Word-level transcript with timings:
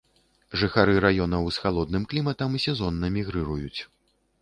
Жыхары 0.61 0.95
раёнаў 1.05 1.45
з 1.57 1.61
халодным 1.65 2.09
кліматам 2.15 2.59
сезонна 2.67 3.15
мігрыруюць. 3.19 3.81